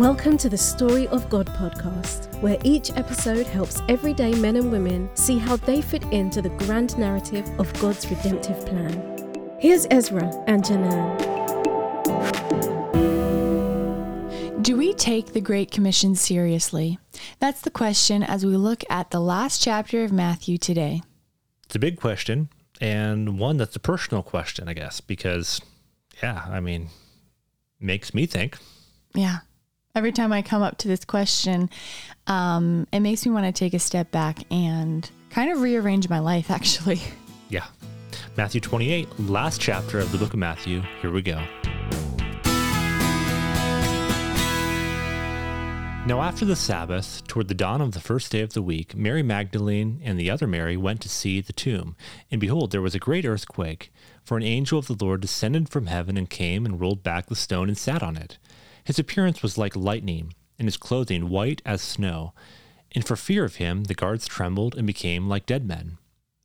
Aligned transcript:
Welcome 0.00 0.38
to 0.38 0.48
the 0.48 0.56
Story 0.56 1.06
of 1.08 1.28
God 1.28 1.46
podcast, 1.48 2.40
where 2.40 2.56
each 2.64 2.90
episode 2.96 3.46
helps 3.46 3.82
everyday 3.86 4.32
men 4.32 4.56
and 4.56 4.72
women 4.72 5.10
see 5.14 5.36
how 5.36 5.56
they 5.56 5.82
fit 5.82 6.02
into 6.04 6.40
the 6.40 6.48
grand 6.48 6.96
narrative 6.96 7.46
of 7.60 7.70
God's 7.82 8.10
redemptive 8.10 8.64
plan. 8.64 9.58
Here's 9.60 9.86
Ezra 9.90 10.32
and 10.46 10.64
Janan. 10.64 11.18
Do 14.62 14.74
we 14.74 14.94
take 14.94 15.34
the 15.34 15.40
Great 15.42 15.70
Commission 15.70 16.14
seriously? 16.14 16.98
That's 17.38 17.60
the 17.60 17.70
question 17.70 18.22
as 18.22 18.46
we 18.46 18.56
look 18.56 18.82
at 18.88 19.10
the 19.10 19.20
last 19.20 19.62
chapter 19.62 20.02
of 20.02 20.12
Matthew 20.12 20.56
today. 20.56 21.02
It's 21.66 21.76
a 21.76 21.78
big 21.78 22.00
question 22.00 22.48
and 22.80 23.38
one 23.38 23.58
that's 23.58 23.76
a 23.76 23.80
personal 23.80 24.22
question, 24.22 24.66
I 24.66 24.72
guess, 24.72 25.02
because, 25.02 25.60
yeah, 26.22 26.46
I 26.48 26.60
mean, 26.60 26.88
makes 27.78 28.14
me 28.14 28.24
think. 28.24 28.56
Yeah. 29.14 29.40
Every 29.92 30.12
time 30.12 30.32
I 30.32 30.42
come 30.42 30.62
up 30.62 30.78
to 30.78 30.88
this 30.88 31.04
question, 31.04 31.68
um, 32.28 32.86
it 32.92 33.00
makes 33.00 33.26
me 33.26 33.32
want 33.32 33.46
to 33.46 33.52
take 33.52 33.74
a 33.74 33.80
step 33.80 34.12
back 34.12 34.44
and 34.48 35.10
kind 35.30 35.50
of 35.50 35.60
rearrange 35.60 36.08
my 36.08 36.20
life, 36.20 36.48
actually. 36.50 37.00
Yeah. 37.48 37.66
Matthew 38.36 38.60
28, 38.60 39.18
last 39.18 39.60
chapter 39.60 39.98
of 39.98 40.12
the 40.12 40.18
book 40.18 40.32
of 40.32 40.38
Matthew. 40.38 40.82
Here 41.02 41.10
we 41.10 41.22
go. 41.22 41.42
Now, 46.06 46.22
after 46.22 46.44
the 46.44 46.56
Sabbath, 46.56 47.26
toward 47.26 47.48
the 47.48 47.54
dawn 47.54 47.80
of 47.80 47.90
the 47.90 48.00
first 48.00 48.30
day 48.30 48.42
of 48.42 48.52
the 48.52 48.62
week, 48.62 48.94
Mary 48.94 49.24
Magdalene 49.24 50.00
and 50.04 50.18
the 50.18 50.30
other 50.30 50.46
Mary 50.46 50.76
went 50.76 51.00
to 51.00 51.08
see 51.08 51.40
the 51.40 51.52
tomb. 51.52 51.96
And 52.30 52.40
behold, 52.40 52.70
there 52.70 52.80
was 52.80 52.94
a 52.94 53.00
great 53.00 53.24
earthquake, 53.24 53.92
for 54.22 54.36
an 54.36 54.44
angel 54.44 54.78
of 54.78 54.86
the 54.86 55.04
Lord 55.04 55.20
descended 55.20 55.68
from 55.68 55.86
heaven 55.86 56.16
and 56.16 56.30
came 56.30 56.64
and 56.64 56.80
rolled 56.80 57.02
back 57.02 57.26
the 57.26 57.34
stone 57.34 57.68
and 57.68 57.76
sat 57.76 58.04
on 58.04 58.16
it. 58.16 58.38
His 58.90 58.98
appearance 58.98 59.40
was 59.40 59.56
like 59.56 59.76
lightning, 59.76 60.34
and 60.58 60.66
his 60.66 60.76
clothing 60.76 61.28
white 61.28 61.62
as 61.64 61.80
snow. 61.80 62.32
And 62.92 63.06
for 63.06 63.14
fear 63.14 63.44
of 63.44 63.54
him, 63.54 63.84
the 63.84 63.94
guards 63.94 64.26
trembled 64.26 64.74
and 64.74 64.84
became 64.84 65.28
like 65.28 65.46
dead 65.46 65.64
men. 65.64 65.98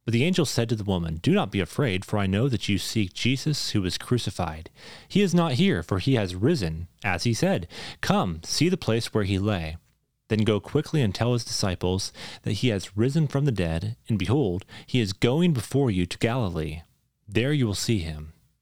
But 0.06 0.12
the 0.12 0.24
angel 0.24 0.46
said 0.46 0.70
to 0.70 0.76
the 0.76 0.84
woman, 0.84 1.16
Do 1.16 1.34
not 1.34 1.50
be 1.50 1.60
afraid, 1.60 2.06
for 2.06 2.20
I 2.20 2.28
know 2.28 2.48
that 2.48 2.70
you 2.70 2.78
seek 2.78 3.16
Jesus 3.16 3.72
who 3.72 3.82
was 3.82 3.98
crucified. 3.98 4.70
He 5.08 5.24
is 5.24 5.34
not 5.34 5.54
here, 5.54 5.82
for 5.82 5.98
he 5.98 6.14
has 6.18 6.36
risen, 6.36 6.88
as 7.04 7.24
he 7.24 7.34
said. 7.34 7.68
Come, 8.02 8.42
see 8.44 8.70
the 8.70 8.78
place 8.78 9.12
where 9.12 9.24
he 9.24 9.40
lay. 9.40 9.78
Then 10.28 10.44
go 10.44 10.60
quickly 10.60 11.02
and 11.02 11.16
tell 11.16 11.34
his 11.34 11.46
disciples 11.46 12.14
that 12.44 12.60
he 12.62 12.68
has 12.68 12.96
risen 12.96 13.28
from 13.28 13.46
the 13.46 13.52
dead, 13.52 13.96
and 14.08 14.20
behold, 14.20 14.66
he 14.86 15.00
is 15.00 15.14
going 15.14 15.54
before 15.54 15.90
you 15.90 16.06
to 16.06 16.18
Galilee. 16.20 16.84
There 17.28 17.54
you 17.54 17.66
will 17.66 17.74
see 17.74 17.98
him. 17.98 18.34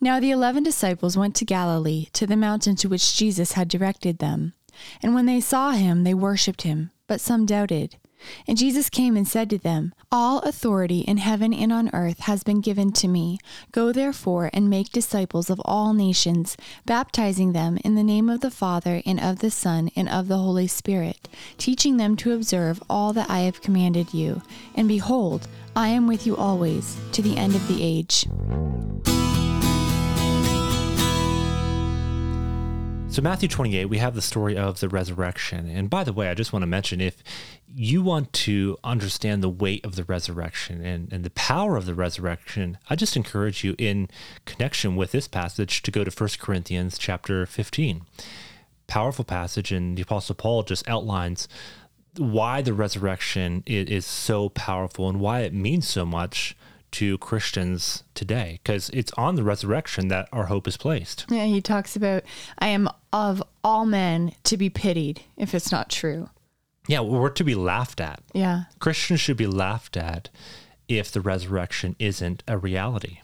Now 0.00 0.20
the 0.20 0.30
eleven 0.30 0.62
disciples 0.62 1.16
went 1.16 1.34
to 1.36 1.44
Galilee, 1.44 2.06
to 2.12 2.26
the 2.26 2.36
mountain 2.36 2.76
to 2.76 2.88
which 2.88 3.16
Jesus 3.16 3.52
had 3.52 3.68
directed 3.68 4.18
them. 4.18 4.54
And 5.02 5.14
when 5.14 5.26
they 5.26 5.40
saw 5.40 5.72
him, 5.72 6.04
they 6.04 6.14
worshipped 6.14 6.62
him, 6.62 6.90
but 7.06 7.20
some 7.20 7.46
doubted. 7.46 7.96
And 8.46 8.58
Jesus 8.58 8.90
came 8.90 9.16
and 9.16 9.26
said 9.26 9.48
to 9.50 9.58
them, 9.58 9.94
All 10.12 10.40
authority 10.40 11.00
in 11.00 11.16
heaven 11.16 11.54
and 11.54 11.72
on 11.72 11.90
earth 11.92 12.20
has 12.20 12.42
been 12.42 12.60
given 12.60 12.92
to 12.92 13.08
me. 13.08 13.38
Go 13.72 13.92
therefore 13.92 14.50
and 14.52 14.68
make 14.68 14.90
disciples 14.90 15.50
of 15.50 15.60
all 15.64 15.94
nations, 15.94 16.56
baptizing 16.84 17.52
them 17.52 17.78
in 17.84 17.94
the 17.94 18.04
name 18.04 18.28
of 18.28 18.40
the 18.40 18.50
Father, 18.50 19.02
and 19.06 19.20
of 19.20 19.38
the 19.38 19.50
Son, 19.50 19.90
and 19.96 20.08
of 20.08 20.28
the 20.28 20.38
Holy 20.38 20.66
Spirit, 20.66 21.28
teaching 21.56 21.96
them 21.96 22.16
to 22.16 22.32
observe 22.32 22.82
all 22.90 23.12
that 23.12 23.30
I 23.30 23.40
have 23.40 23.62
commanded 23.62 24.12
you. 24.12 24.42
And 24.74 24.88
behold, 24.88 25.48
I 25.74 25.88
am 25.88 26.06
with 26.06 26.26
you 26.26 26.36
always, 26.36 26.96
to 27.12 27.22
the 27.22 27.36
end 27.36 27.54
of 27.54 27.66
the 27.68 27.82
age. 27.82 28.26
So, 33.10 33.22
Matthew 33.22 33.48
28, 33.48 33.86
we 33.86 33.98
have 33.98 34.14
the 34.14 34.22
story 34.22 34.56
of 34.56 34.78
the 34.78 34.88
resurrection. 34.88 35.68
And 35.68 35.90
by 35.90 36.04
the 36.04 36.12
way, 36.12 36.28
I 36.28 36.34
just 36.34 36.52
want 36.52 36.62
to 36.62 36.68
mention 36.68 37.00
if 37.00 37.24
you 37.66 38.04
want 38.04 38.32
to 38.34 38.78
understand 38.84 39.42
the 39.42 39.48
weight 39.48 39.84
of 39.84 39.96
the 39.96 40.04
resurrection 40.04 40.84
and, 40.84 41.12
and 41.12 41.24
the 41.24 41.30
power 41.30 41.76
of 41.76 41.86
the 41.86 41.94
resurrection, 41.94 42.78
I 42.88 42.94
just 42.94 43.16
encourage 43.16 43.64
you 43.64 43.74
in 43.78 44.08
connection 44.44 44.94
with 44.94 45.10
this 45.10 45.26
passage 45.26 45.82
to 45.82 45.90
go 45.90 46.04
to 46.04 46.10
1 46.12 46.30
Corinthians 46.38 46.98
chapter 46.98 47.46
15. 47.46 48.02
Powerful 48.86 49.24
passage, 49.24 49.72
and 49.72 49.98
the 49.98 50.02
Apostle 50.02 50.36
Paul 50.36 50.62
just 50.62 50.88
outlines 50.88 51.48
why 52.16 52.62
the 52.62 52.72
resurrection 52.72 53.64
is 53.66 54.06
so 54.06 54.50
powerful 54.50 55.08
and 55.08 55.18
why 55.18 55.40
it 55.40 55.52
means 55.52 55.88
so 55.88 56.06
much 56.06 56.56
to 56.92 57.18
Christians 57.18 58.04
today 58.14 58.60
because 58.62 58.90
it's 58.90 59.12
on 59.12 59.36
the 59.36 59.42
resurrection 59.42 60.08
that 60.08 60.28
our 60.32 60.46
hope 60.46 60.66
is 60.66 60.76
placed. 60.76 61.26
Yeah, 61.28 61.44
he 61.44 61.60
talks 61.60 61.96
about, 61.96 62.24
I 62.58 62.68
am 62.68 62.88
of 63.12 63.42
all 63.62 63.86
men 63.86 64.34
to 64.44 64.56
be 64.56 64.70
pitied 64.70 65.22
if 65.36 65.54
it's 65.54 65.72
not 65.72 65.90
true. 65.90 66.30
Yeah, 66.88 67.00
we're 67.00 67.30
to 67.30 67.44
be 67.44 67.54
laughed 67.54 68.00
at. 68.00 68.22
Yeah. 68.32 68.64
Christians 68.78 69.20
should 69.20 69.36
be 69.36 69.46
laughed 69.46 69.96
at 69.96 70.28
if 70.88 71.12
the 71.12 71.20
resurrection 71.20 71.94
isn't 71.98 72.42
a 72.48 72.58
reality. 72.58 73.20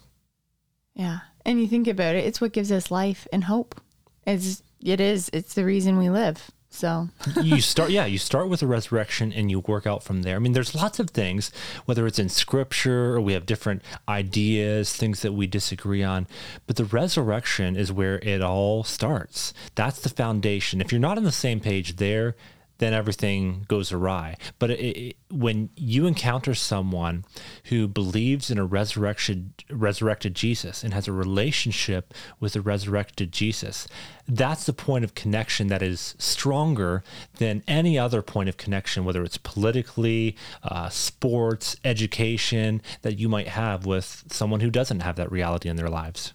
Yeah. 0.95 1.21
And 1.45 1.61
you 1.61 1.67
think 1.67 1.89
about 1.89 2.15
it, 2.15 2.25
it's 2.25 2.41
what 2.41 2.53
gives 2.53 2.71
us 2.71 2.91
life 2.91 3.27
and 3.33 3.45
hope. 3.45 3.81
It's, 4.27 4.63
it 4.81 5.01
is, 5.01 5.31
it's 5.33 5.55
the 5.55 5.65
reason 5.65 5.99
we 5.99 6.11
live. 6.11 6.51
So 6.69 7.09
you 7.43 7.61
start, 7.61 7.91
yeah, 7.91 8.05
you 8.05 8.19
start 8.19 8.49
with 8.49 8.61
the 8.61 8.67
resurrection 8.67 9.33
and 9.33 9.51
you 9.51 9.61
work 9.61 9.87
out 9.87 10.03
from 10.03 10.23
there. 10.23 10.37
I 10.37 10.39
mean, 10.39 10.53
there's 10.53 10.75
lots 10.75 10.99
of 10.99 11.11
things, 11.11 11.51
whether 11.87 12.07
it's 12.07 12.19
in 12.19 12.29
scripture 12.29 13.15
or 13.15 13.21
we 13.21 13.33
have 13.33 13.47
different 13.47 13.83
ideas, 14.09 14.95
things 14.95 15.23
that 15.23 15.33
we 15.33 15.47
disagree 15.47 16.03
on, 16.03 16.27
but 16.67 16.77
the 16.77 16.85
resurrection 16.85 17.77
is 17.77 17.93
where 17.93 18.19
it 18.19 18.43
all 18.43 18.85
starts. 18.85 19.55
That's 19.75 20.01
the 20.01 20.11
foundation. 20.11 20.81
If 20.81 20.93
you're 20.93 21.01
not 21.01 21.17
on 21.17 21.25
the 21.25 21.33
same 21.33 21.61
page 21.61 21.97
there, 21.97 22.35
then 22.79 22.93
everything 22.93 23.65
goes 23.69 23.93
awry. 23.93 24.37
But 24.59 24.71
it, 24.71 24.81
it, 24.81 25.17
when 25.31 25.71
you 25.77 26.07
encounter 26.07 26.55
someone 26.55 27.25
who 27.65 27.89
believes 27.89 28.51
in 28.51 28.59
a 28.59 28.65
resurrection, 28.65 29.55
resurrected 29.71 30.35
Jesus 30.35 30.85
and 30.85 30.93
has 30.95 31.09
a 31.09 31.13
relationship 31.13 32.13
with 32.41 32.53
the 32.53 32.61
resurrected 32.61 33.33
Jesus, 33.33 33.89
that's 34.29 34.65
the 34.65 34.73
point 34.73 35.05
of 35.05 35.15
connection 35.15 35.69
that 35.69 35.83
is 35.83 36.15
stronger 36.19 37.03
than 37.39 37.63
any 37.67 37.99
other 37.99 38.23
point 38.23 38.49
of 38.49 38.57
connection, 38.57 39.05
whether 39.05 39.23
it's 39.23 39.39
politically, 39.39 40.37
uh, 40.63 40.89
sports, 40.89 41.77
education, 41.85 42.83
that 43.03 43.19
you 43.19 43.29
might 43.29 43.49
have 43.49 43.87
with 43.87 44.25
someone 44.31 44.61
who 44.61 44.71
doesn't 44.71 45.01
have 45.01 45.17
that 45.17 45.31
reality 45.31 45.69
in 45.69 45.77
their 45.77 45.89
lives. 45.89 46.35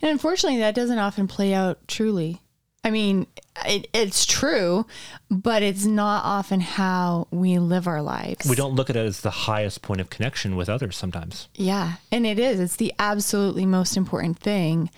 And 0.00 0.10
unfortunately, 0.10 0.60
that 0.60 0.74
doesn't 0.74 0.98
often 0.98 1.26
play 1.26 1.52
out 1.52 1.86
truly. 1.88 2.40
I 2.84 2.90
mean, 2.90 3.26
it, 3.64 3.88
it's 3.94 4.26
true, 4.26 4.86
but 5.30 5.62
it's 5.62 5.86
not 5.86 6.24
often 6.24 6.60
how 6.60 7.26
we 7.30 7.58
live 7.58 7.88
our 7.88 8.02
lives. 8.02 8.46
We 8.46 8.56
don't 8.56 8.74
look 8.74 8.90
at 8.90 8.96
it 8.96 9.06
as 9.06 9.22
the 9.22 9.30
highest 9.30 9.80
point 9.80 10.02
of 10.02 10.10
connection 10.10 10.54
with 10.54 10.68
others 10.68 10.96
sometimes. 10.96 11.48
Yeah, 11.54 11.94
and 12.12 12.26
it 12.26 12.38
is. 12.38 12.60
It's 12.60 12.76
the 12.76 12.92
absolutely 12.98 13.64
most 13.64 13.96
important 13.96 14.38
thing. 14.38 14.90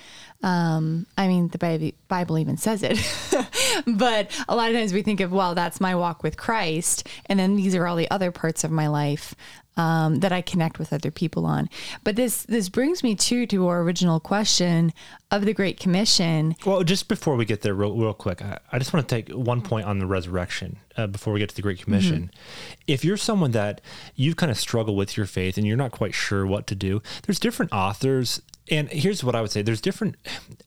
Um, 0.46 1.06
I 1.19 1.26
mean, 1.26 1.48
the 1.48 1.93
Bible 2.06 2.38
even 2.38 2.56
says 2.56 2.84
it, 2.84 2.98
but 3.87 4.31
a 4.48 4.54
lot 4.54 4.70
of 4.70 4.76
times 4.76 4.93
we 4.93 5.02
think 5.02 5.19
of, 5.19 5.32
well, 5.32 5.56
that's 5.56 5.81
my 5.81 5.96
walk 5.96 6.22
with 6.22 6.37
Christ, 6.37 7.08
and 7.26 7.37
then 7.37 7.56
these 7.56 7.75
are 7.75 7.84
all 7.84 7.96
the 7.96 8.08
other 8.12 8.31
parts 8.31 8.62
of 8.62 8.70
my 8.70 8.87
life 8.87 9.34
um, 9.76 10.20
that 10.20 10.31
I 10.31 10.43
connect 10.43 10.78
with 10.78 10.93
other 10.93 11.10
people 11.10 11.46
on. 11.46 11.69
But 12.04 12.14
this 12.14 12.44
this 12.44 12.69
brings 12.69 13.02
me 13.02 13.16
to 13.16 13.44
to 13.46 13.66
our 13.66 13.82
original 13.82 14.20
question 14.20 14.93
of 15.32 15.44
the 15.44 15.52
Great 15.52 15.81
Commission. 15.81 16.54
Well, 16.64 16.84
just 16.84 17.08
before 17.08 17.34
we 17.34 17.44
get 17.44 17.62
there, 17.62 17.75
real, 17.75 17.96
real 17.96 18.14
quick, 18.14 18.40
I, 18.40 18.58
I 18.70 18.78
just 18.78 18.92
want 18.92 19.08
to 19.08 19.14
take 19.14 19.31
one 19.31 19.62
point 19.62 19.87
on 19.87 19.99
the 19.99 20.06
resurrection 20.06 20.78
uh, 20.96 21.08
before 21.08 21.32
we 21.32 21.40
get 21.40 21.49
to 21.49 21.56
the 21.56 21.62
Great 21.62 21.82
Commission. 21.82 22.31
Mm-hmm. 22.31 22.82
If 22.87 23.04
you're 23.04 23.16
someone 23.16 23.50
that 23.50 23.81
you've 24.14 24.37
kind 24.37 24.52
of 24.52 24.58
struggle 24.58 24.94
with 24.94 25.16
your 25.16 25.26
faith 25.26 25.58
and 25.58 25.66
you're 25.66 25.76
not 25.76 25.90
quite 25.90 26.14
sure 26.14 26.46
what 26.46 26.69
to 26.69 26.76
do, 26.76 27.02
there's 27.26 27.40
different 27.40 27.72
authors 27.72 28.40
And 28.68 28.88
here's 28.90 29.22
what 29.22 29.34
I 29.34 29.40
would 29.40 29.50
say 29.50 29.62
there's 29.62 29.80
different, 29.80 30.16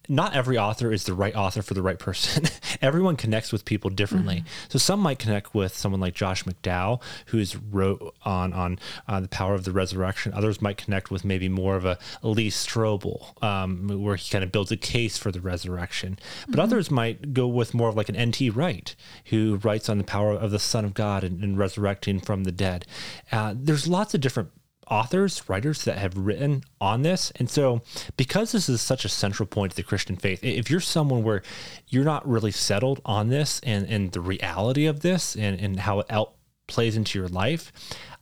not 0.07 0.35
every 0.35 0.57
author 0.57 0.91
is 0.91 1.03
the 1.03 1.13
right 1.13 1.35
author 1.35 1.61
for 1.61 1.73
the 1.73 1.81
right 1.81 1.99
person. 1.99 2.45
Everyone 2.81 3.15
connects 3.15 3.51
with 3.51 3.65
people 3.65 3.89
differently. 3.89 4.37
Mm-hmm. 4.37 4.69
So 4.69 4.79
some 4.79 4.99
might 4.99 5.19
connect 5.19 5.53
with 5.53 5.75
someone 5.75 5.99
like 5.99 6.13
Josh 6.13 6.43
McDowell, 6.43 7.01
who's 7.27 7.55
wrote 7.55 8.15
on, 8.23 8.53
on 8.53 8.79
uh, 9.07 9.19
the 9.19 9.27
power 9.27 9.53
of 9.53 9.65
the 9.65 9.71
resurrection. 9.71 10.33
Others 10.33 10.61
might 10.61 10.77
connect 10.77 11.11
with 11.11 11.25
maybe 11.25 11.49
more 11.49 11.75
of 11.75 11.85
a 11.85 11.97
Lee 12.23 12.49
Strobel, 12.49 13.43
um, 13.43 13.87
where 14.01 14.15
he 14.15 14.29
kind 14.29 14.43
of 14.43 14.51
builds 14.51 14.71
a 14.71 14.77
case 14.77 15.17
for 15.17 15.31
the 15.31 15.41
resurrection. 15.41 16.17
But 16.45 16.51
mm-hmm. 16.51 16.61
others 16.61 16.89
might 16.89 17.33
go 17.33 17.47
with 17.47 17.73
more 17.73 17.89
of 17.89 17.97
like 17.97 18.09
an 18.09 18.15
N.T. 18.15 18.49
Wright, 18.51 18.95
who 19.25 19.59
writes 19.63 19.89
on 19.89 19.97
the 19.97 20.03
power 20.03 20.33
of 20.33 20.51
the 20.51 20.59
Son 20.59 20.85
of 20.85 20.93
God 20.93 21.23
and, 21.23 21.43
and 21.43 21.57
resurrecting 21.57 22.19
from 22.21 22.45
the 22.45 22.51
dead. 22.51 22.85
Uh, 23.31 23.53
there's 23.55 23.87
lots 23.87 24.13
of 24.13 24.21
different 24.21 24.51
authors, 24.89 25.47
writers 25.47 25.83
that 25.85 25.97
have 25.97 26.17
written 26.17 26.63
on 26.81 27.01
this. 27.01 27.31
And 27.35 27.49
so, 27.49 27.81
because 28.17 28.51
this 28.51 28.69
is 28.69 28.81
such 28.81 29.05
a 29.05 29.09
central 29.09 29.47
point 29.47 29.71
to 29.71 29.75
the 29.75 29.83
Christian 29.83 30.15
faith, 30.15 30.43
if 30.43 30.69
you're 30.69 30.79
someone 30.79 31.23
where 31.23 31.41
you're 31.87 32.03
not 32.03 32.27
really 32.27 32.51
settled 32.51 33.01
on 33.05 33.29
this 33.29 33.59
and, 33.63 33.87
and 33.87 34.11
the 34.11 34.21
reality 34.21 34.85
of 34.85 35.01
this 35.01 35.35
and, 35.35 35.59
and 35.59 35.79
how 35.79 35.99
it 35.99 36.07
out 36.09 36.33
plays 36.67 36.95
into 36.95 37.17
your 37.17 37.27
life, 37.27 37.71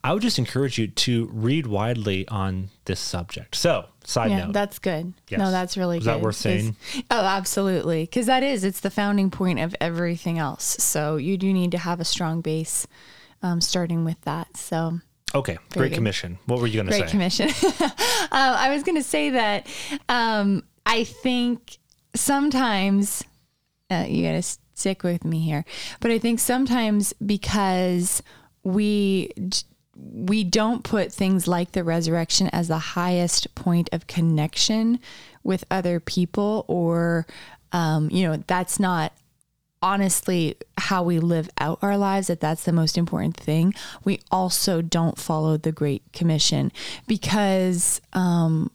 I 0.04 0.14
would 0.14 0.22
just 0.22 0.40
encourage 0.40 0.78
you 0.78 0.88
to 0.88 1.30
read 1.34 1.68
widely 1.68 2.28
on 2.30 2.70
this 2.86 3.00
subject. 3.00 3.56
So, 3.56 3.86
side 4.06 4.32
yeah, 4.32 4.46
note. 4.46 4.54
That's 4.54 4.80
good. 4.80 5.14
Yes. 5.28 5.40
No, 5.40 5.52
that's 5.52 5.76
really 5.76 5.98
is 5.98 6.06
good. 6.06 6.12
Is 6.12 6.16
that 6.16 6.24
worth 6.24 6.36
saying? 6.36 6.76
Oh, 7.12 7.26
absolutely. 7.26 8.04
Because 8.04 8.28
that 8.28 8.44
is, 8.44 8.64
it's 8.64 8.80
the 8.80 8.90
founding 8.90 9.32
point 9.32 9.60
of 9.60 9.76
everything 9.82 10.40
else. 10.40 10.64
So, 10.64 11.18
you 11.18 11.38
do 11.38 11.52
need 11.52 11.72
to 11.72 11.78
have 11.78 12.00
a 12.00 12.06
strong 12.06 12.42
base 12.42 12.88
um, 13.42 13.60
starting 13.60 14.06
with 14.06 14.22
that. 14.22 14.56
So, 14.56 15.00
Okay, 15.36 15.58
Very 15.72 15.84
Great 15.84 15.90
good. 15.90 15.96
Commission. 15.96 16.40
What 16.46 16.60
were 16.60 16.68
you 16.68 16.76
going 16.76 16.88
to 16.88 16.94
say? 16.94 17.00
Great 17.00 17.12
Commission. 17.12 17.50
um, 17.50 17.92
I 18.32 18.70
was 18.74 18.84
going 18.84 18.96
to 18.96 19.04
say 19.04 19.32
that 19.32 19.68
um, 20.08 20.64
I 20.86 21.04
think 21.04 21.78
sometimes 22.16 23.24
uh, 23.92 24.06
you 24.08 24.24
got 24.24 24.42
to 24.42 24.58
stick 24.74 25.04
with 25.04 25.26
me 25.26 25.40
here, 25.40 25.66
but 26.00 26.12
I 26.12 26.20
think 26.20 26.40
sometimes 26.40 27.14
because 27.26 28.24
we 28.64 29.32
we 29.96 30.44
don't 30.44 30.84
put 30.84 31.12
things 31.12 31.48
like 31.48 31.72
the 31.72 31.84
resurrection 31.84 32.50
as 32.54 32.68
the 32.68 32.78
highest 32.78 33.54
point 33.56 33.90
of 33.92 34.06
connection 34.08 35.00
with 35.44 35.66
other 35.72 36.00
people, 36.00 36.66
or 36.68 37.26
um, 37.72 38.10
you 38.12 38.28
know, 38.28 38.44
that's 38.48 38.80
not 38.80 39.12
honestly 39.82 40.56
how 40.78 41.04
we 41.04 41.20
live 41.20 41.50
out 41.60 41.78
our 41.82 41.98
lives 41.98 42.28
that 42.28 42.40
that's 42.40 42.64
the 42.64 42.74
most 42.74 42.98
important 42.98 43.36
thing 43.38 43.74
we 44.04 44.20
also 44.32 44.82
don't 44.82 45.18
follow 45.18 45.58
the 45.58 45.72
great 45.72 46.02
commission 46.14 46.72
because 47.08 48.02
um, 48.14 48.72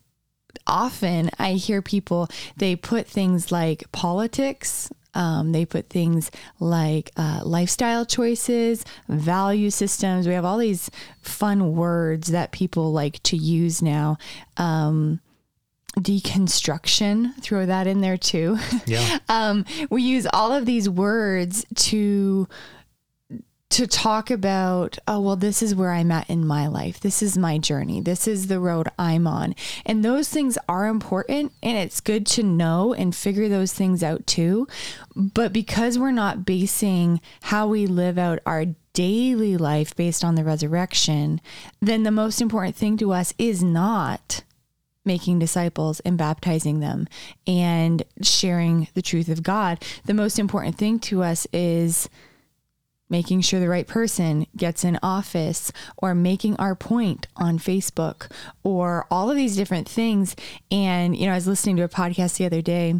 often 0.66 1.30
i 1.38 1.52
hear 1.52 1.82
people 1.82 2.28
they 2.56 2.76
put 2.76 3.06
things 3.06 3.50
like 3.50 3.90
politics 3.92 4.90
um, 5.14 5.52
they 5.52 5.66
put 5.66 5.90
things 5.90 6.30
like 6.58 7.10
uh, 7.16 7.42
lifestyle 7.44 8.06
choices, 8.06 8.84
value 9.08 9.70
systems. 9.70 10.26
We 10.26 10.34
have 10.34 10.44
all 10.44 10.58
these 10.58 10.90
fun 11.20 11.76
words 11.76 12.28
that 12.28 12.52
people 12.52 12.92
like 12.92 13.22
to 13.24 13.36
use 13.36 13.82
now. 13.82 14.16
Um, 14.56 15.20
deconstruction, 15.98 17.34
throw 17.40 17.66
that 17.66 17.86
in 17.86 18.00
there 18.00 18.16
too. 18.16 18.58
Yeah. 18.86 19.18
um, 19.28 19.64
we 19.90 20.02
use 20.02 20.26
all 20.32 20.52
of 20.52 20.66
these 20.66 20.88
words 20.88 21.64
to 21.74 22.48
to 23.72 23.86
talk 23.86 24.30
about, 24.30 24.98
oh, 25.08 25.18
well, 25.18 25.36
this 25.36 25.62
is 25.62 25.74
where 25.74 25.92
I'm 25.92 26.10
at 26.10 26.28
in 26.28 26.46
my 26.46 26.66
life. 26.66 27.00
This 27.00 27.22
is 27.22 27.38
my 27.38 27.56
journey. 27.56 28.02
This 28.02 28.28
is 28.28 28.48
the 28.48 28.60
road 28.60 28.88
I'm 28.98 29.26
on. 29.26 29.54
And 29.86 30.04
those 30.04 30.28
things 30.28 30.58
are 30.68 30.86
important 30.86 31.52
and 31.62 31.78
it's 31.78 32.02
good 32.02 32.26
to 32.26 32.42
know 32.42 32.92
and 32.92 33.16
figure 33.16 33.48
those 33.48 33.72
things 33.72 34.02
out 34.02 34.26
too. 34.26 34.68
But 35.16 35.54
because 35.54 35.98
we're 35.98 36.10
not 36.10 36.44
basing 36.44 37.22
how 37.44 37.66
we 37.66 37.86
live 37.86 38.18
out 38.18 38.40
our 38.44 38.66
daily 38.92 39.56
life 39.56 39.96
based 39.96 40.22
on 40.22 40.34
the 40.34 40.44
resurrection, 40.44 41.40
then 41.80 42.02
the 42.02 42.10
most 42.10 42.42
important 42.42 42.76
thing 42.76 42.98
to 42.98 43.10
us 43.10 43.32
is 43.38 43.62
not 43.62 44.42
making 45.04 45.38
disciples 45.38 46.00
and 46.00 46.16
baptizing 46.16 46.80
them 46.80 47.08
and 47.46 48.02
sharing 48.22 48.88
the 48.94 49.02
truth 49.02 49.28
of 49.28 49.42
God. 49.42 49.82
The 50.04 50.14
most 50.14 50.38
important 50.38 50.76
thing 50.76 50.98
to 51.00 51.22
us 51.22 51.46
is 51.52 52.08
making 53.08 53.42
sure 53.42 53.60
the 53.60 53.68
right 53.68 53.86
person 53.86 54.46
gets 54.56 54.84
in 54.84 54.98
office 55.02 55.70
or 55.98 56.14
making 56.14 56.56
our 56.56 56.74
point 56.74 57.26
on 57.36 57.58
Facebook 57.58 58.30
or 58.62 59.06
all 59.10 59.30
of 59.30 59.36
these 59.36 59.54
different 59.54 59.88
things. 59.88 60.34
And, 60.70 61.14
you 61.14 61.26
know, 61.26 61.32
I 61.32 61.36
was 61.36 61.46
listening 61.46 61.76
to 61.76 61.82
a 61.82 61.88
podcast 61.88 62.38
the 62.38 62.46
other 62.46 62.62
day 62.62 62.94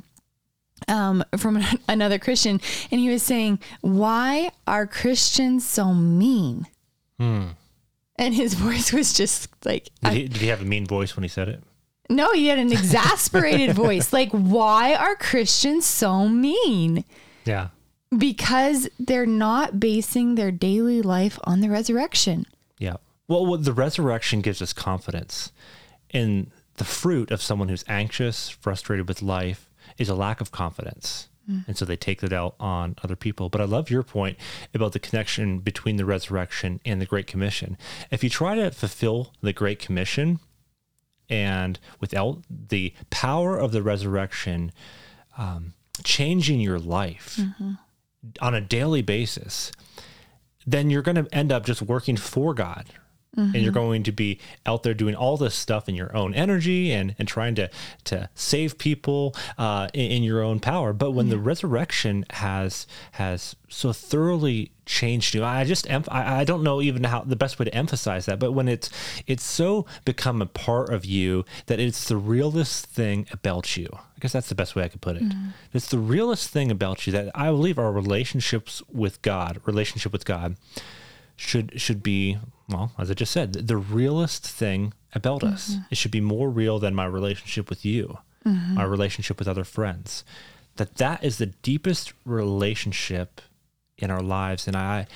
um, 0.89 1.25
from 1.39 1.63
another 1.89 2.19
Christian, 2.19 2.61
and 2.91 3.01
he 3.01 3.09
was 3.09 3.23
saying, 3.23 3.59
Why 3.81 4.51
are 4.67 4.87
Christians 4.87 5.67
so 5.67 5.95
mean? 5.95 6.67
Hmm. 7.19 7.49
And 8.17 8.35
his 8.35 8.55
voice 8.67 8.93
was 8.93 9.15
just 9.15 9.49
like. 9.65 9.89
Did 10.03 10.13
he, 10.13 10.29
did 10.29 10.43
he 10.43 10.49
have 10.49 10.63
a 10.63 10.67
mean 10.67 10.87
voice 10.87 11.17
when 11.17 11.23
he 11.23 11.29
said 11.29 11.49
it? 11.49 11.63
No, 12.11 12.33
he 12.33 12.49
had 12.49 12.59
an 12.59 12.73
exasperated 12.73 13.73
voice. 13.77 14.13
Like, 14.13 14.31
why 14.31 14.95
are 14.95 15.17
Christians 15.17 15.87
so 15.87 16.29
mean? 16.29 17.05
Yeah. 17.45 17.69
Because 18.17 18.89
they're 18.99 19.27
not 19.27 19.81
basing 19.81 20.35
their 20.35 20.51
daily 20.51 21.01
life 21.01 21.39
on 21.45 21.61
the 21.61 21.71
resurrection. 21.71 22.47
Yeah. 22.79 22.97
Well, 23.29 23.57
the 23.57 23.73
resurrection 23.73 24.41
gives 24.41 24.61
us 24.61 24.73
confidence. 24.73 25.53
And 26.11 26.51
the 26.77 26.85
fruit 26.85 27.31
of 27.31 27.41
someone 27.41 27.69
who's 27.69 27.85
anxious, 27.89 28.51
frustrated 28.51 29.09
with 29.09 29.23
life, 29.23 29.71
is 29.99 30.09
a 30.09 30.15
lack 30.15 30.41
of 30.41 30.53
confidence. 30.53 31.29
Mm. 31.51 31.67
And 31.69 31.77
so 31.77 31.85
they 31.85 31.97
take 31.97 32.21
that 32.21 32.33
out 32.33 32.55
on 32.61 32.97
other 33.03 33.17
people. 33.17 33.49
But 33.49 33.61
I 33.61 33.65
love 33.65 33.91
your 33.91 34.03
point 34.03 34.39
about 34.75 34.93
the 34.93 34.99
connection 34.99 35.59
between 35.59 35.97
the 35.97 36.05
resurrection 36.05 36.81
and 36.85 37.01
the 37.01 37.07
Great 37.07 37.27
Commission. 37.27 37.77
If 38.11 38.23
you 38.23 38.31
try 38.31 38.55
to 38.55 38.71
fulfill 38.71 39.33
the 39.41 39.53
Great 39.53 39.79
Commission, 39.79 40.41
and 41.33 41.79
without 41.99 42.43
the 42.51 42.93
power 43.09 43.57
of 43.59 43.73
the 43.73 43.83
resurrection 43.83 44.71
um, 45.39 45.73
changing 46.05 46.61
your 46.61 46.79
life 46.79 47.39
mm-hmm. 47.41 47.73
on 48.43 48.55
a 48.55 48.61
daily 48.61 49.01
basis, 49.01 49.73
then 50.67 50.91
you're 50.91 51.03
going 51.03 51.25
to 51.25 51.35
end 51.35 51.51
up 51.51 51.65
just 51.65 51.81
working 51.81 52.19
for 52.19 52.53
God 52.53 52.87
Mm-hmm. 53.35 53.55
and 53.55 53.65
you're 53.65 53.73
mm-hmm. 53.73 53.81
going 53.81 54.03
to 54.03 54.13
be 54.13 54.39
out 54.67 54.83
there 54.83 54.93
doing 54.93 55.15
all 55.15 55.39
this 55.39 55.55
stuff 55.55 55.89
in 55.89 55.95
your 55.95 56.15
own 56.15 56.35
energy 56.35 56.93
and, 56.93 57.15
and 57.19 57.27
trying 57.27 57.55
to 57.55 57.71
to 58.05 58.29
save 58.35 58.77
people 58.77 59.35
uh, 59.57 59.89
in, 59.95 60.11
in, 60.11 60.23
your 60.23 60.43
own 60.43 60.61
power. 60.61 60.93
But 60.93 61.13
when 61.13 61.29
yeah. 61.29 61.37
the 61.37 61.39
resurrection 61.39 62.27
has 62.29 62.87
has 63.13 63.57
so 63.71 63.95
thoroughly 63.95 64.72
changed 64.85 65.35
you, 65.35 65.45
I 65.45 65.65
just 65.65 65.89
I, 65.91 66.03
I 66.41 66.45
don't 66.45 66.63
know 66.63 66.81
even 66.81 67.05
how 67.05 67.21
the 67.21 67.37
best 67.37 67.59
way 67.59 67.65
to 67.65 67.75
emphasize 67.75 68.27
that. 68.27 68.39
But 68.39 68.53
when 68.53 68.69
it's 68.69 68.91
it's 69.27 69.45
so 69.45 69.87
become 70.05 70.43
a 70.43 70.47
part 70.47 70.91
of 70.91 71.05
you 71.05 71.45
that 71.67 71.81
it's 71.81 72.09
the 72.09 72.17
realest 72.17 72.87
thing 72.87 73.27
about 73.31 73.77
you. 73.77 73.89
I 73.93 74.21
guess 74.21 74.33
that's 74.33 74.49
the 74.49 74.55
best 74.55 74.75
way 74.75 74.85
I 74.85 74.89
could 74.89 75.01
put 75.01 75.17
it. 75.17 75.23
Mm-hmm. 75.23 75.51
It's 75.73 75.89
the 75.89 75.99
realest 75.99 76.51
thing 76.51 76.71
about 76.71 77.07
you 77.07 77.13
that 77.13 77.31
I 77.35 77.47
believe 77.47 77.79
our 77.79 77.93
relationships 77.93 78.83
with 78.93 79.23
God, 79.23 79.61
relationship 79.65 80.13
with 80.13 80.25
God 80.25 80.57
should 81.37 81.81
should 81.81 82.03
be 82.03 82.39
well, 82.69 82.93
as 82.99 83.11
I 83.11 83.15
just 83.15 83.33
said, 83.33 83.53
the 83.53 83.77
realest 83.77 84.47
thing 84.47 84.95
about 85.15 85.43
mm-hmm. 85.43 85.55
us. 85.55 85.77
It 85.91 85.97
should 85.97 86.11
be 86.11 86.21
more 86.21 86.51
real 86.51 86.79
than 86.79 86.95
my 86.95 87.05
relationship 87.05 87.69
with 87.69 87.85
you, 87.85 88.19
mm-hmm. 88.45 88.75
my 88.75 88.85
relationship 88.85 89.39
with 89.39 89.49
other 89.49 89.65
friends. 89.65 90.25
That 90.77 90.97
that 90.97 91.23
is 91.23 91.39
the 91.39 91.47
deepest 91.47 92.15
relationship 92.25 93.41
in 94.03 94.11
our 94.11 94.23
lives, 94.23 94.67
and 94.67 94.77
I. 94.77 95.07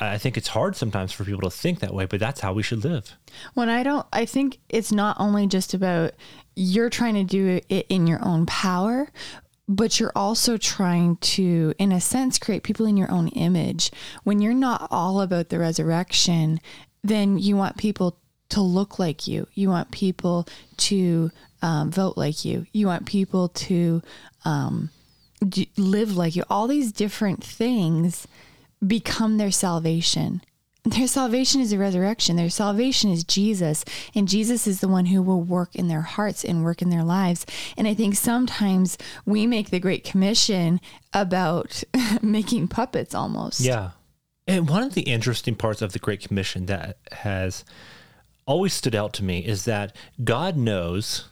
I 0.00 0.18
think 0.18 0.36
it's 0.36 0.48
hard 0.48 0.74
sometimes 0.74 1.12
for 1.12 1.22
people 1.22 1.48
to 1.48 1.50
think 1.50 1.78
that 1.78 1.94
way, 1.94 2.06
but 2.06 2.18
that's 2.18 2.40
how 2.40 2.52
we 2.52 2.64
should 2.64 2.82
live. 2.82 3.12
When 3.54 3.68
I 3.68 3.84
don't, 3.84 4.04
I 4.12 4.24
think 4.24 4.58
it's 4.68 4.90
not 4.90 5.16
only 5.20 5.46
just 5.46 5.74
about 5.74 6.14
you're 6.56 6.90
trying 6.90 7.14
to 7.14 7.22
do 7.22 7.60
it 7.68 7.86
in 7.88 8.08
your 8.08 8.18
own 8.24 8.44
power, 8.46 9.12
but 9.68 10.00
you're 10.00 10.12
also 10.16 10.56
trying 10.56 11.16
to, 11.16 11.72
in 11.78 11.92
a 11.92 12.00
sense, 12.00 12.38
create 12.38 12.64
people 12.64 12.86
in 12.86 12.96
your 12.96 13.10
own 13.12 13.28
image. 13.28 13.92
When 14.24 14.40
you're 14.40 14.54
not 14.54 14.88
all 14.90 15.20
about 15.20 15.50
the 15.50 15.58
resurrection, 15.58 16.60
then 17.04 17.38
you 17.38 17.56
want 17.56 17.76
people 17.76 18.18
to 18.50 18.60
look 18.60 18.98
like 18.98 19.26
you. 19.26 19.46
You 19.54 19.68
want 19.68 19.90
people 19.90 20.46
to 20.78 21.30
um, 21.62 21.90
vote 21.90 22.16
like 22.16 22.44
you. 22.44 22.66
You 22.72 22.86
want 22.86 23.06
people 23.06 23.48
to 23.48 24.02
um, 24.44 24.90
live 25.76 26.16
like 26.16 26.36
you. 26.36 26.44
All 26.48 26.66
these 26.66 26.92
different 26.92 27.42
things 27.42 28.26
become 28.86 29.38
their 29.38 29.50
salvation. 29.50 30.42
Their 30.84 31.06
salvation 31.06 31.60
is 31.60 31.70
the 31.70 31.78
resurrection. 31.78 32.34
Their 32.34 32.50
salvation 32.50 33.10
is 33.10 33.22
Jesus. 33.22 33.84
And 34.16 34.28
Jesus 34.28 34.66
is 34.66 34.80
the 34.80 34.88
one 34.88 35.06
who 35.06 35.22
will 35.22 35.40
work 35.40 35.76
in 35.76 35.86
their 35.86 36.00
hearts 36.00 36.44
and 36.44 36.64
work 36.64 36.82
in 36.82 36.90
their 36.90 37.04
lives. 37.04 37.46
And 37.76 37.86
I 37.86 37.94
think 37.94 38.16
sometimes 38.16 38.98
we 39.24 39.46
make 39.46 39.70
the 39.70 39.78
Great 39.78 40.02
Commission 40.02 40.80
about 41.14 41.84
making 42.22 42.68
puppets 42.68 43.14
almost. 43.14 43.60
Yeah. 43.60 43.90
And 44.48 44.68
one 44.68 44.82
of 44.82 44.94
the 44.94 45.02
interesting 45.02 45.54
parts 45.54 45.82
of 45.82 45.92
the 45.92 46.00
Great 46.00 46.20
Commission 46.20 46.66
that 46.66 46.98
has 47.12 47.64
always 48.44 48.72
stood 48.74 48.96
out 48.96 49.12
to 49.14 49.24
me 49.24 49.38
is 49.38 49.64
that 49.66 49.94
God 50.24 50.56
knows 50.56 51.28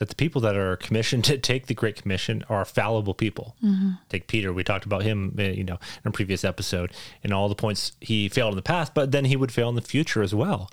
that 0.00 0.08
the 0.08 0.14
people 0.16 0.40
that 0.40 0.56
are 0.56 0.76
commissioned 0.76 1.24
to 1.26 1.38
take 1.38 1.66
the 1.66 1.74
Great 1.74 2.00
Commission 2.02 2.42
are 2.48 2.64
fallible 2.64 3.14
people. 3.14 3.54
Mm-hmm. 3.62 3.90
Take 4.08 4.26
Peter, 4.26 4.52
we 4.52 4.64
talked 4.64 4.86
about 4.86 5.02
him, 5.02 5.36
uh, 5.38 5.42
you 5.42 5.62
know, 5.62 5.78
in 6.04 6.08
a 6.08 6.10
previous 6.10 6.44
episode, 6.44 6.92
and 7.22 7.32
all 7.32 7.48
the 7.48 7.54
points 7.54 7.92
he 8.00 8.28
failed 8.28 8.52
in 8.52 8.56
the 8.56 8.62
past, 8.62 8.94
but 8.94 9.12
then 9.12 9.26
he 9.26 9.36
would 9.36 9.52
fail 9.52 9.68
in 9.68 9.76
the 9.76 9.82
future 9.82 10.22
as 10.22 10.34
well. 10.34 10.70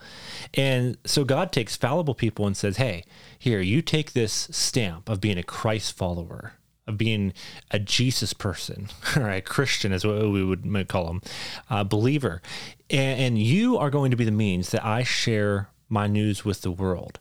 And 0.54 0.98
so 1.06 1.24
God 1.24 1.52
takes 1.52 1.76
fallible 1.76 2.16
people 2.16 2.48
and 2.48 2.58
says, 2.58 2.78
"Hey, 2.78 3.04
here, 3.38 3.60
you 3.60 3.82
take 3.82 4.14
this 4.14 4.48
stamp 4.52 5.10
of 5.10 5.22
being 5.22 5.38
a 5.38 5.44
Christ 5.44 5.96
follower." 5.96 6.54
Of 6.90 6.98
being 6.98 7.34
a 7.70 7.80
Jesus 7.80 8.32
person 8.32 8.88
or 9.18 9.30
a 9.30 9.42
Christian, 9.42 9.92
is 9.92 10.06
what 10.06 10.22
we 10.30 10.42
would 10.42 10.88
call 10.88 11.08
them, 11.08 11.22
a 11.70 11.84
believer, 11.84 12.42
and, 12.90 13.20
and 13.20 13.38
you 13.38 13.78
are 13.78 13.90
going 13.90 14.10
to 14.12 14.16
be 14.16 14.24
the 14.24 14.32
means 14.32 14.70
that 14.70 14.86
I 14.86 15.04
share 15.04 15.68
my 15.90 16.08
news 16.08 16.46
with 16.46 16.62
the 16.62 16.72
world. 16.72 17.20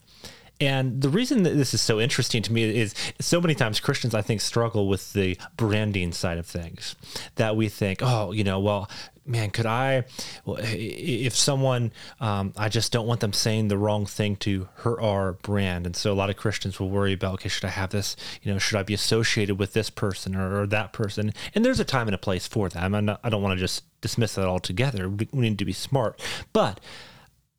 And 0.59 1.01
the 1.01 1.09
reason 1.09 1.43
that 1.43 1.55
this 1.55 1.73
is 1.73 1.81
so 1.81 1.99
interesting 1.99 2.41
to 2.43 2.51
me 2.51 2.63
is 2.63 2.95
so 3.19 3.39
many 3.39 3.53
times 3.53 3.79
Christians, 3.79 4.15
I 4.15 4.21
think, 4.21 4.41
struggle 4.41 4.87
with 4.87 5.13
the 5.13 5.37
branding 5.55 6.11
side 6.11 6.37
of 6.37 6.45
things. 6.45 6.95
That 7.35 7.55
we 7.55 7.69
think, 7.69 7.99
oh, 8.01 8.31
you 8.31 8.43
know, 8.43 8.59
well, 8.59 8.89
man, 9.27 9.51
could 9.51 9.65
I, 9.65 10.05
if 10.45 11.35
someone, 11.35 11.91
um, 12.19 12.53
I 12.55 12.69
just 12.69 12.91
don't 12.91 13.05
want 13.05 13.19
them 13.19 13.33
saying 13.33 13.67
the 13.67 13.77
wrong 13.77 14.05
thing 14.05 14.37
to 14.37 14.69
hurt 14.75 15.01
our 15.01 15.33
brand. 15.33 15.85
And 15.85 15.95
so 15.95 16.11
a 16.11 16.15
lot 16.15 16.29
of 16.29 16.37
Christians 16.37 16.79
will 16.79 16.89
worry 16.89 17.13
about, 17.13 17.35
okay, 17.35 17.49
should 17.49 17.65
I 17.65 17.69
have 17.69 17.89
this, 17.89 18.15
you 18.41 18.51
know, 18.51 18.57
should 18.57 18.77
I 18.77 18.83
be 18.83 18.93
associated 18.93 19.59
with 19.59 19.73
this 19.73 19.89
person 19.89 20.35
or, 20.35 20.61
or 20.61 20.67
that 20.67 20.93
person? 20.93 21.33
And 21.53 21.65
there's 21.65 21.79
a 21.79 21.85
time 21.85 22.07
and 22.07 22.15
a 22.15 22.19
place 22.19 22.47
for 22.47 22.69
that. 22.69 22.81
I'm 22.81 23.05
not, 23.05 23.19
I 23.23 23.29
don't 23.29 23.43
want 23.43 23.57
to 23.57 23.59
just 23.59 23.83
dismiss 24.01 24.35
that 24.35 24.47
altogether. 24.47 25.09
We 25.09 25.27
need 25.33 25.59
to 25.59 25.65
be 25.65 25.73
smart. 25.73 26.21
But 26.53 26.79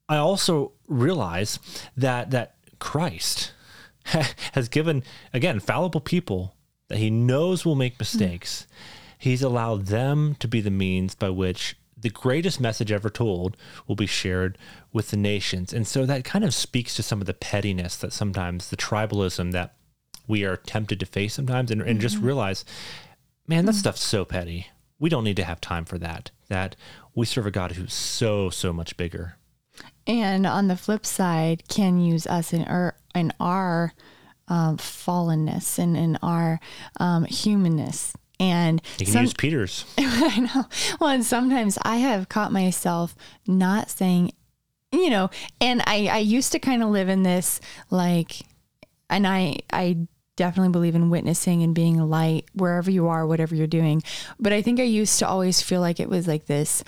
I 0.08 0.16
also 0.16 0.72
realize 0.86 1.58
that, 1.96 2.30
that 2.30 2.54
Christ 2.78 3.52
has 4.52 4.68
given, 4.68 5.02
again, 5.32 5.60
fallible 5.60 6.00
people 6.00 6.54
that 6.88 6.98
he 6.98 7.10
knows 7.10 7.64
will 7.64 7.74
make 7.74 7.98
mistakes. 7.98 8.66
Mm. 8.68 8.74
He's 9.18 9.42
allowed 9.42 9.86
them 9.86 10.36
to 10.38 10.48
be 10.48 10.60
the 10.60 10.70
means 10.70 11.14
by 11.14 11.30
which 11.30 11.76
the 12.00 12.10
greatest 12.10 12.60
message 12.60 12.92
ever 12.92 13.10
told 13.10 13.56
will 13.86 13.96
be 13.96 14.06
shared 14.06 14.56
with 14.92 15.10
the 15.10 15.16
nations. 15.16 15.72
And 15.72 15.86
so 15.86 16.06
that 16.06 16.24
kind 16.24 16.44
of 16.44 16.54
speaks 16.54 16.94
to 16.96 17.02
some 17.02 17.20
of 17.20 17.26
the 17.26 17.34
pettiness 17.34 17.96
that 17.96 18.12
sometimes 18.12 18.70
the 18.70 18.76
tribalism 18.76 19.52
that 19.52 19.74
we 20.28 20.44
are 20.44 20.56
tempted 20.56 21.00
to 21.00 21.06
face 21.06 21.34
sometimes 21.34 21.70
and, 21.70 21.80
and 21.80 21.92
mm-hmm. 21.92 22.00
just 22.00 22.18
realize, 22.18 22.64
man, 23.46 23.64
that 23.64 23.72
mm-hmm. 23.72 23.80
stuff's 23.80 24.02
so 24.02 24.24
petty. 24.24 24.68
We 25.00 25.08
don't 25.08 25.24
need 25.24 25.36
to 25.36 25.44
have 25.44 25.60
time 25.60 25.84
for 25.84 25.98
that. 25.98 26.30
That 26.48 26.76
we 27.14 27.26
serve 27.26 27.46
a 27.46 27.50
God 27.50 27.72
who's 27.72 27.94
so, 27.94 28.50
so 28.50 28.72
much 28.72 28.96
bigger. 28.96 29.37
And 30.08 30.46
on 30.46 30.68
the 30.68 30.76
flip 30.76 31.04
side, 31.04 31.68
can 31.68 32.00
use 32.00 32.26
us 32.26 32.54
in 32.54 32.64
our 32.64 32.96
in 33.14 33.32
our 33.38 33.92
um, 34.48 34.78
fallenness 34.78 35.78
and 35.78 35.96
in 35.96 36.18
our 36.22 36.58
um, 36.98 37.24
humanness. 37.26 38.14
And 38.40 38.80
you 38.98 39.04
can 39.04 39.12
some, 39.12 39.22
use 39.22 39.34
Peter's. 39.34 39.84
I 39.98 40.40
know. 40.40 40.64
Well, 40.98 41.10
and 41.10 41.24
sometimes 41.24 41.78
I 41.82 41.98
have 41.98 42.28
caught 42.28 42.52
myself 42.52 43.14
not 43.46 43.90
saying, 43.90 44.32
you 44.92 45.10
know, 45.10 45.28
and 45.60 45.82
I 45.86 46.08
I 46.10 46.18
used 46.18 46.52
to 46.52 46.58
kind 46.58 46.82
of 46.82 46.88
live 46.88 47.10
in 47.10 47.22
this 47.22 47.60
like, 47.90 48.40
and 49.10 49.26
I 49.26 49.58
I 49.72 50.08
definitely 50.36 50.70
believe 50.70 50.94
in 50.94 51.10
witnessing 51.10 51.62
and 51.64 51.74
being 51.74 51.98
a 51.98 52.06
light 52.06 52.46
wherever 52.54 52.90
you 52.90 53.08
are, 53.08 53.26
whatever 53.26 53.54
you're 53.54 53.66
doing. 53.66 54.02
But 54.38 54.52
I 54.52 54.62
think 54.62 54.78
I 54.80 54.84
used 54.84 55.18
to 55.18 55.28
always 55.28 55.60
feel 55.60 55.80
like 55.80 56.00
it 56.00 56.08
was 56.08 56.28
like 56.28 56.46
this 56.46 56.82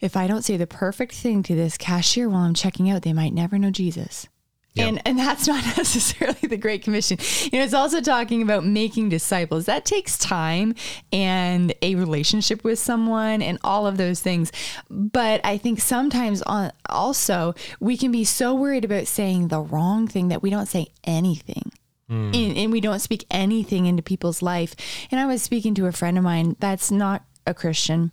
if 0.00 0.16
I 0.16 0.26
don't 0.26 0.42
say 0.42 0.56
the 0.56 0.66
perfect 0.66 1.14
thing 1.14 1.42
to 1.44 1.54
this 1.54 1.76
cashier 1.76 2.28
while 2.28 2.42
I'm 2.42 2.54
checking 2.54 2.90
out, 2.90 3.02
they 3.02 3.12
might 3.12 3.34
never 3.34 3.58
know 3.58 3.70
Jesus. 3.70 4.28
Yep. 4.74 4.88
And 4.88 5.02
and 5.06 5.18
that's 5.18 5.46
not 5.48 5.64
necessarily 5.76 6.40
the 6.42 6.56
Great 6.56 6.82
Commission. 6.82 7.18
You 7.50 7.58
know, 7.58 7.64
it's 7.64 7.74
also 7.74 8.00
talking 8.00 8.42
about 8.42 8.64
making 8.64 9.08
disciples. 9.08 9.66
That 9.66 9.84
takes 9.84 10.16
time 10.18 10.74
and 11.12 11.74
a 11.82 11.94
relationship 11.96 12.64
with 12.64 12.78
someone 12.78 13.42
and 13.42 13.58
all 13.64 13.86
of 13.86 13.96
those 13.96 14.20
things. 14.20 14.52
But 14.88 15.40
I 15.44 15.58
think 15.58 15.80
sometimes 15.80 16.42
on 16.42 16.72
also 16.88 17.54
we 17.80 17.96
can 17.96 18.12
be 18.12 18.24
so 18.24 18.54
worried 18.54 18.84
about 18.84 19.06
saying 19.06 19.48
the 19.48 19.60
wrong 19.60 20.06
thing 20.06 20.28
that 20.28 20.42
we 20.42 20.50
don't 20.50 20.66
say 20.66 20.88
anything. 21.04 21.72
Mm. 22.10 22.34
And, 22.34 22.56
and 22.56 22.72
we 22.72 22.80
don't 22.80 23.00
speak 23.00 23.26
anything 23.30 23.86
into 23.86 24.02
people's 24.02 24.40
life. 24.40 24.74
And 25.10 25.20
I 25.20 25.26
was 25.26 25.42
speaking 25.42 25.74
to 25.74 25.86
a 25.86 25.92
friend 25.92 26.16
of 26.16 26.24
mine 26.24 26.56
that's 26.58 26.90
not 26.90 27.24
a 27.46 27.52
Christian 27.52 28.12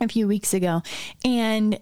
a 0.00 0.08
few 0.08 0.26
weeks 0.26 0.54
ago. 0.54 0.82
And 1.24 1.80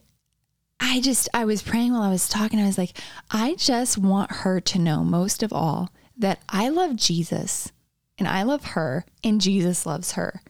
I 0.80 1.00
just, 1.00 1.28
I 1.34 1.44
was 1.44 1.62
praying 1.62 1.92
while 1.92 2.02
I 2.02 2.10
was 2.10 2.28
talking. 2.28 2.60
I 2.60 2.66
was 2.66 2.78
like, 2.78 2.96
I 3.30 3.54
just 3.54 3.98
want 3.98 4.30
her 4.30 4.60
to 4.60 4.78
know 4.78 5.04
most 5.04 5.42
of 5.42 5.52
all 5.52 5.90
that 6.16 6.40
I 6.48 6.68
love 6.68 6.96
Jesus 6.96 7.72
and 8.18 8.28
I 8.28 8.42
love 8.42 8.64
her 8.66 9.04
and 9.24 9.40
Jesus 9.40 9.86
loves 9.86 10.12
her. 10.12 10.42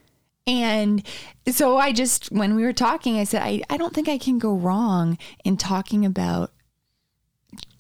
And 0.47 1.03
so 1.47 1.77
I 1.77 1.93
just, 1.93 2.33
when 2.33 2.55
we 2.55 2.63
were 2.63 2.73
talking, 2.73 3.19
I 3.19 3.25
said, 3.25 3.43
I, 3.43 3.63
I 3.69 3.77
don't 3.77 3.95
think 3.95 4.09
I 4.09 4.17
can 4.17 4.39
go 4.39 4.55
wrong 4.55 5.19
in 5.45 5.59
talking 5.59 6.07
about 6.07 6.53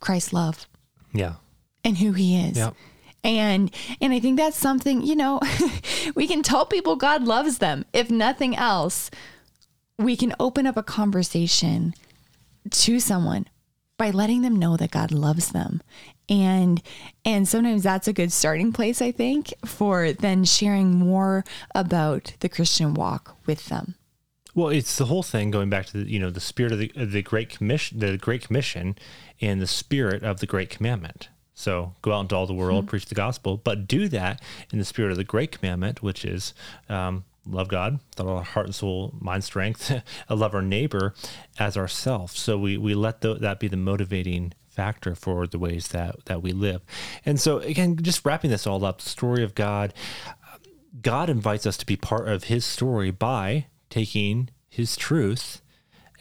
Christ's 0.01 0.35
love. 0.35 0.69
Yeah. 1.15 1.35
And 1.85 1.97
who 1.97 2.13
he 2.13 2.39
is. 2.39 2.59
Yeah. 2.59 2.73
And 3.25 3.75
and 4.01 4.13
I 4.13 4.21
think 4.21 4.37
that's 4.37 4.57
something, 4.57 5.03
you 5.03 5.17
know, 5.17 5.41
we 6.15 6.27
can 6.29 6.43
tell 6.43 6.65
people 6.65 6.97
God 6.97 7.25
loves 7.25 7.59
them 7.59 7.85
if 7.93 8.11
nothing 8.11 8.55
else 8.55 9.11
we 9.99 10.17
can 10.17 10.35
open 10.39 10.67
up 10.67 10.77
a 10.77 10.83
conversation 10.83 11.95
to 12.71 13.01
someone 13.01 13.47
by 13.97 14.11
letting 14.11 14.43
them 14.43 14.57
know 14.57 14.77
that 14.77 14.93
God 14.93 15.11
loves 15.11 15.51
them. 15.51 15.83
And 16.29 16.81
and 17.25 17.49
sometimes 17.49 17.83
that's 17.83 18.07
a 18.07 18.13
good 18.13 18.33
starting 18.33 18.73
place 18.73 19.03
I 19.03 19.13
think 19.13 19.53
for 19.65 20.13
then 20.13 20.45
sharing 20.45 20.97
more 20.97 21.45
about 21.75 22.35
the 22.41 22.49
Christian 22.49 22.95
walk 22.95 23.37
with 23.47 23.67
them. 23.67 23.95
Well, 24.55 24.69
it's 24.69 24.97
the 24.97 25.07
whole 25.07 25.23
thing 25.23 25.51
going 25.51 25.71
back 25.71 25.87
to 25.87 26.05
the 26.05 26.11
you 26.11 26.19
know 26.19 26.31
the 26.31 26.41
spirit 26.41 26.73
of 26.73 26.79
the, 26.79 26.93
of 26.97 27.13
the 27.13 27.23
great 27.23 27.49
commission, 27.49 27.99
the 27.99 28.17
great 28.19 28.47
commission, 28.47 28.97
and 29.41 29.61
the 29.61 29.67
spirit 29.67 30.23
of 30.23 30.41
the 30.41 30.47
great 30.47 30.71
commandment. 30.71 31.29
So 31.55 31.95
go 32.03 32.13
out 32.13 32.21
into 32.21 32.37
all 32.37 32.47
the 32.47 32.55
world, 32.55 32.85
mm-hmm. 32.85 32.91
preach 32.91 33.07
the 33.07 33.17
gospel, 33.17 33.57
but 33.57 33.89
do 33.89 34.07
that 34.09 34.41
in 34.73 34.79
the 34.79 34.85
spirit 34.85 35.11
of 35.11 35.17
the 35.17 35.25
great 35.25 35.51
commandment, 35.51 36.03
which 36.05 36.25
is 36.25 36.55
um, 36.89 37.25
love 37.51 37.69
God 37.69 38.01
with 38.11 38.21
all 38.21 38.39
our 38.39 38.43
heart 38.43 38.67
and 38.67 38.75
soul, 38.75 39.15
mind, 39.21 39.45
strength, 39.45 39.93
love 40.31 40.55
our 40.55 40.63
neighbor 40.63 41.15
as 41.59 41.77
ourselves. 41.77 42.39
So 42.39 42.59
we, 42.59 42.77
we 42.77 42.95
let 42.95 43.21
the, 43.21 43.35
that 43.35 43.61
be 43.61 43.69
the 43.69 43.77
motivating 43.77 44.53
factor 44.69 45.15
for 45.15 45.47
the 45.47 45.59
ways 45.59 45.89
that, 45.89 46.25
that 46.27 46.43
we 46.43 46.53
live. 46.53 46.83
And 47.27 47.41
so, 47.41 47.59
again, 47.59 47.97
just 48.01 48.25
wrapping 48.25 48.51
this 48.51 48.67
all 48.67 48.85
up, 48.85 49.01
the 49.01 49.09
story 49.09 49.43
of 49.43 49.55
God, 49.55 49.93
God 51.03 51.29
invites 51.29 51.67
us 51.67 51.77
to 51.79 51.87
be 51.87 51.97
part 51.97 52.29
of 52.29 52.45
his 52.45 52.65
story 52.65 53.11
by 53.11 53.67
taking 53.91 54.51
his 54.69 54.97
truth 54.97 55.63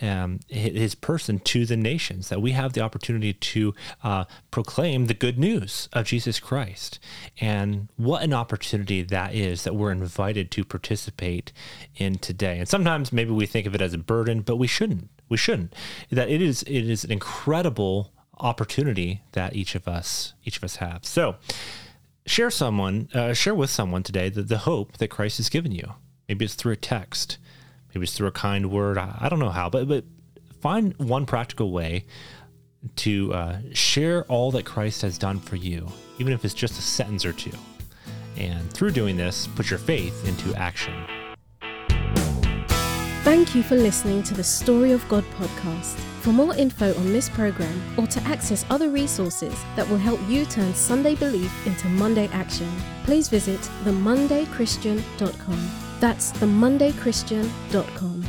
um, 0.01 0.39
his 0.47 0.95
person 0.95 1.39
to 1.39 1.65
the 1.65 1.77
nations, 1.77 2.29
that 2.29 2.41
we 2.41 2.51
have 2.51 2.73
the 2.73 2.81
opportunity 2.81 3.33
to 3.33 3.73
uh, 4.03 4.25
proclaim 4.51 5.05
the 5.05 5.13
good 5.13 5.37
news 5.39 5.89
of 5.93 6.05
Jesus 6.05 6.39
Christ. 6.39 6.99
And 7.39 7.89
what 7.97 8.23
an 8.23 8.33
opportunity 8.33 9.01
that 9.03 9.33
is 9.33 9.63
that 9.63 9.75
we're 9.75 9.91
invited 9.91 10.51
to 10.51 10.63
participate 10.63 11.51
in 11.95 12.17
today. 12.19 12.59
And 12.59 12.67
sometimes 12.67 13.11
maybe 13.11 13.31
we 13.31 13.45
think 13.45 13.65
of 13.65 13.75
it 13.75 13.81
as 13.81 13.93
a 13.93 13.97
burden, 13.97 14.41
but 14.41 14.57
we 14.57 14.67
shouldn't. 14.67 15.09
We 15.29 15.37
shouldn't. 15.37 15.73
That 16.09 16.29
it 16.29 16.41
is 16.41 16.63
it 16.63 16.89
is 16.89 17.03
an 17.03 17.11
incredible 17.11 18.13
opportunity 18.39 19.23
that 19.33 19.55
each 19.55 19.75
of 19.75 19.87
us 19.87 20.33
each 20.45 20.57
of 20.57 20.63
us 20.63 20.77
have. 20.77 21.05
So 21.05 21.35
share 22.25 22.51
someone 22.51 23.09
uh, 23.13 23.33
share 23.33 23.55
with 23.55 23.69
someone 23.69 24.03
today 24.03 24.29
the, 24.29 24.43
the 24.43 24.59
hope 24.59 24.97
that 24.97 25.09
Christ 25.09 25.37
has 25.37 25.49
given 25.49 25.71
you. 25.71 25.93
Maybe 26.27 26.45
it's 26.45 26.55
through 26.55 26.73
a 26.73 26.77
text 26.77 27.37
maybe 27.97 28.03
it's 28.03 28.15
through 28.15 28.27
a 28.27 28.31
kind 28.31 28.69
word. 28.69 28.99
I, 28.99 29.17
I 29.19 29.29
don't 29.29 29.39
know 29.39 29.49
how, 29.49 29.69
but 29.69 29.87
but 29.87 30.03
find 30.61 30.93
one 30.99 31.25
practical 31.25 31.71
way 31.71 32.05
to 32.97 33.33
uh, 33.33 33.57
share 33.73 34.23
all 34.25 34.51
that 34.51 34.65
Christ 34.65 35.01
has 35.01 35.17
done 35.17 35.39
for 35.39 35.55
you, 35.55 35.87
even 36.19 36.31
if 36.31 36.45
it's 36.45 36.53
just 36.53 36.77
a 36.77 36.81
sentence 36.81 37.25
or 37.25 37.33
two. 37.33 37.51
And 38.37 38.71
through 38.71 38.91
doing 38.91 39.17
this, 39.17 39.47
put 39.47 39.71
your 39.71 39.79
faith 39.79 40.27
into 40.27 40.55
action. 40.55 40.93
Thank 43.23 43.55
you 43.55 43.63
for 43.63 43.75
listening 43.75 44.21
to 44.23 44.35
the 44.35 44.43
Story 44.43 44.91
of 44.91 45.07
God 45.09 45.25
podcast. 45.37 45.97
For 46.21 46.31
more 46.31 46.55
info 46.55 46.95
on 46.99 47.11
this 47.11 47.29
program 47.29 47.81
or 47.97 48.05
to 48.07 48.21
access 48.21 48.63
other 48.69 48.89
resources 48.89 49.55
that 49.75 49.89
will 49.89 49.97
help 49.97 50.19
you 50.27 50.45
turn 50.45 50.73
Sunday 50.75 51.15
belief 51.15 51.51
into 51.65 51.89
Monday 51.89 52.27
action, 52.27 52.71
please 53.05 53.27
visit 53.27 53.59
themondaychristian.com. 53.83 55.86
That's 55.99 56.31
themondaychristian.com. 56.33 58.26